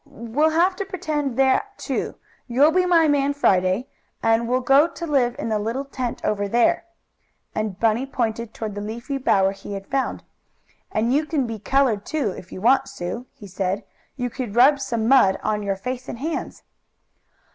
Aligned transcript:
"We'll 0.03 0.49
have 0.49 0.75
to 0.77 0.83
pretend 0.85 1.37
that, 1.37 1.77
too. 1.77 2.15
You'll 2.47 2.71
be 2.71 2.87
my 2.87 3.07
man 3.07 3.35
Friday, 3.35 3.87
and 4.23 4.47
we'll 4.49 4.61
go 4.61 4.87
to 4.87 5.05
live 5.05 5.35
in 5.37 5.49
the 5.49 5.59
little 5.59 5.85
tent 5.85 6.25
over 6.25 6.47
there," 6.47 6.85
and 7.53 7.79
Bunny 7.79 8.07
pointed 8.07 8.51
toward 8.51 8.73
the 8.73 8.81
leafy 8.81 9.19
bower 9.19 9.51
he 9.51 9.73
had 9.73 9.85
found. 9.85 10.23
"And 10.91 11.13
you 11.13 11.27
can 11.27 11.45
be 11.45 11.59
colored, 11.59 12.03
too, 12.03 12.31
if 12.31 12.51
you 12.51 12.61
want, 12.61 12.87
Sue," 12.89 13.27
he 13.35 13.45
said. 13.45 13.83
"You 14.15 14.31
could 14.31 14.55
rub 14.55 14.79
some 14.79 15.07
mud 15.07 15.37
on 15.43 15.61
your 15.61 15.75
face 15.75 16.09
and 16.09 16.17
hands." 16.17 16.63